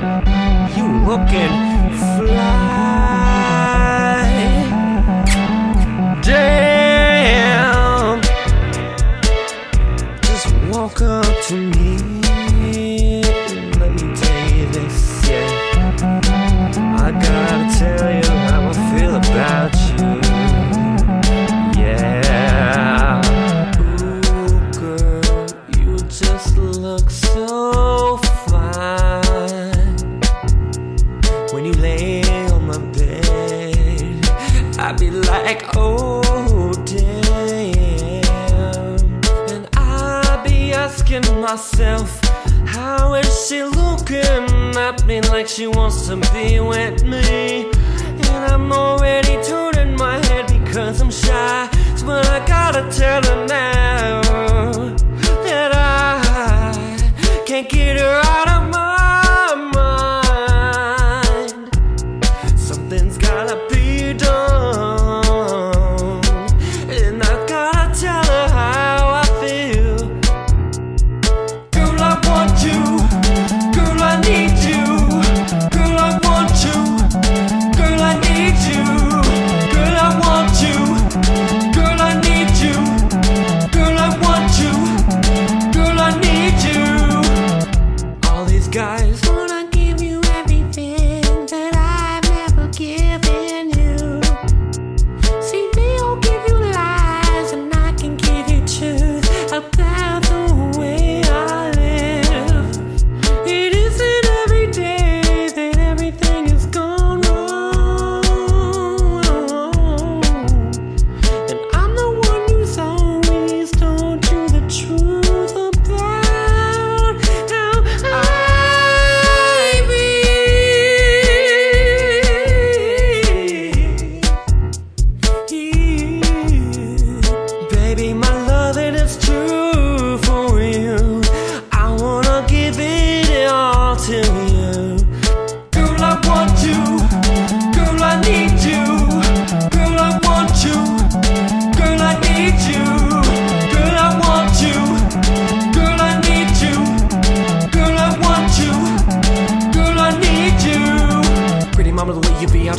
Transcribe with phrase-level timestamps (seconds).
[0.00, 2.69] You looking fly.
[34.90, 38.26] I'd be like, oh, damn.
[39.48, 42.20] And I'd be asking myself,
[42.66, 47.70] how is she looking at me like she wants to be with me?
[47.70, 51.68] And I'm already turning my head because I'm shy.
[52.04, 53.29] But I gotta tell her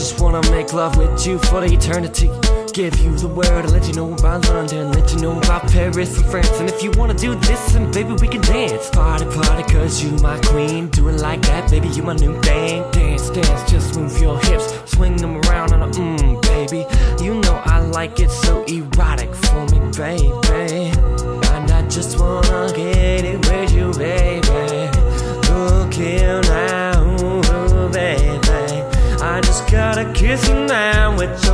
[0.00, 2.30] just wanna make love with you for eternity.
[2.72, 6.16] Give you the word, and let you know about London, let you know about Paris
[6.16, 6.58] and France.
[6.58, 8.88] And if you wanna do this, then baby, we can dance.
[8.88, 10.88] Party, party, cause you my queen.
[10.88, 12.90] Do it like that, baby, you my new thing.
[12.92, 16.86] Dance, dance, just move your hips, swing them around on a mmm, baby.
[17.22, 18.49] You know I like it so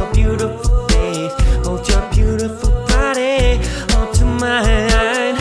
[0.06, 1.32] your beautiful face,
[1.64, 3.58] hold your beautiful body
[3.96, 5.36] onto mine.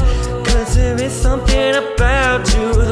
[0.46, 2.85] Cause there is something about you.